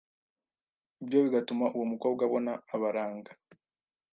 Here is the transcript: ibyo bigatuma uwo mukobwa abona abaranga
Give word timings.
ibyo 1.03 1.17
bigatuma 1.25 1.65
uwo 1.75 1.85
mukobwa 1.91 2.21
abona 2.27 2.51
abaranga 2.75 3.31